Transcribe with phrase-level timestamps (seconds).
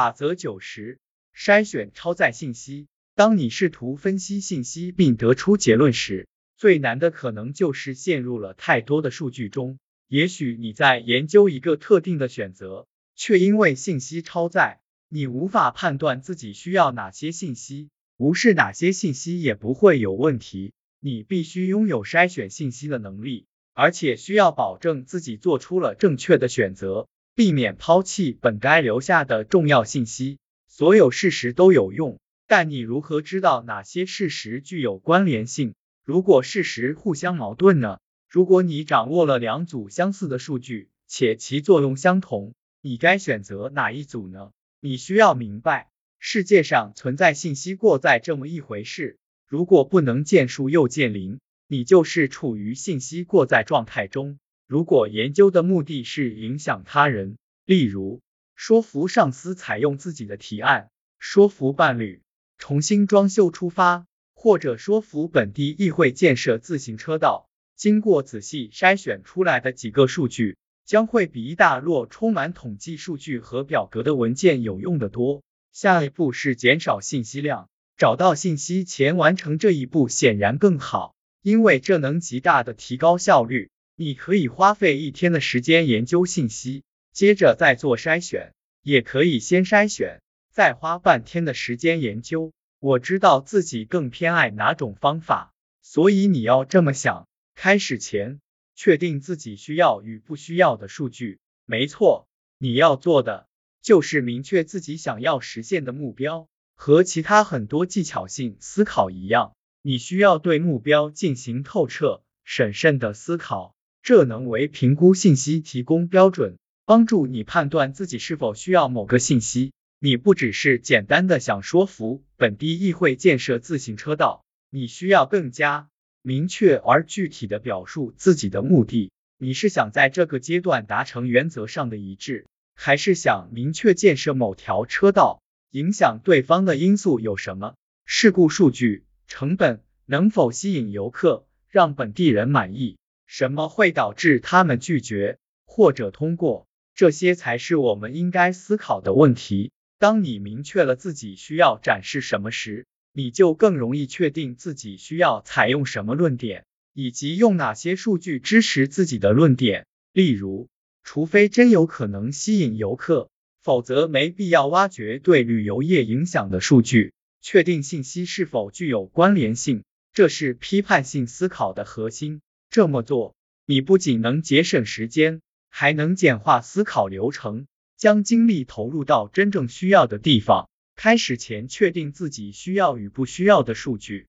[0.00, 0.98] 法则九十：
[1.36, 2.88] 筛选超载信息。
[3.14, 6.26] 当你试图分析信息并得出结论时，
[6.56, 9.78] 最难的可能就是陷入了太多的数据中。
[10.08, 17.90] 也许你在研究一个特定的选择，却因为信息超载，你无法判断自己需要哪些信息。
[18.16, 20.72] 无视哪些信息也不会有问题。
[20.98, 23.44] 你必须拥有筛选信息的能力，
[23.74, 27.06] 而且需要保证自己做出了正确的选择，
[27.40, 30.38] 避免抛弃本该留下的重要信息。
[30.68, 35.72] 所有事实都有用，但你如何知道哪些事实具有关联性？
[36.04, 37.98] 如果事实互相矛盾呢？
[38.28, 44.50] 如果你掌握了两组相似的数据，且其作用相同，你该选择哪一组呢？
[44.78, 49.18] 你需要明白，世界上存在信息过载这么一回事。
[49.46, 54.38] 如果不能见树又见林，你就是处于信息过载状态中。
[54.70, 58.20] 如果研究的目的是影响他人，例如
[58.54, 62.22] 说服上司采用自己的提案，说服伴侣
[62.56, 67.48] 重新装修出发，或者说服本地议会建设自行车道。
[67.74, 75.42] 经过仔细筛选出来的几个数据，将会比一大摞充满统计数据和表格的文件有用的多。
[75.72, 83.68] 下一步是减少信息量，找到信息前完成这一步显然更好，因为这能极大的提高效率。
[84.02, 92.50] 你可以花费一天的时间研究信息，接着再做筛选，也可以先筛选，再花半天的时间研究。
[92.78, 97.28] 我知道自己更偏爱哪种方法，所以你要这么想。
[97.54, 98.40] 开始前，
[98.74, 101.38] 确定自己需要与不需要的数据。
[101.66, 103.48] 没错，你要做的
[103.82, 106.48] 就是明确自己想要实现的目标。
[106.74, 113.76] 和其他很多技巧性思考一样，你需要对目标进行透彻、审慎的思考。
[114.02, 119.72] 这能为评估信息提供标准，帮助你判断自己是否需要某个信息。
[119.98, 125.88] 你不只是简单的想说服本地议会建设自行车道，你需要更加。
[126.22, 129.10] 明确而具体的表述自己的目的。
[129.38, 135.42] 你是想在这个阶段达成原则上的一致，还是想明确建设某条车道？
[135.70, 137.74] 影响对方的因素有什么？
[138.04, 142.98] 事故数据、成本能否吸引游客，让本地人满意？
[143.32, 146.66] 什么会导致他们拒绝或者通过？
[146.96, 149.70] 这些才是我们应该思考的问题。
[150.00, 159.86] 当你明确了自己需要展示什么时，你就更容易确定自己需要采用什么论点，以及用哪些数据支持自己的论点。
[160.12, 160.68] 例如，
[161.04, 163.30] 除非真有可能吸引游客，
[163.62, 167.14] 否则没必要挖掘对旅游业影响的数据。
[167.40, 172.40] 确定信息是否具有关联性，这是批判性思考的核心。
[172.70, 173.34] 这么做，
[173.66, 177.66] 你不仅能节省时间，还能简化思考流程，
[177.96, 180.70] 将精力投入到真正需要的地方。
[180.94, 184.28] 开始前确定自己需要与不需要的数据，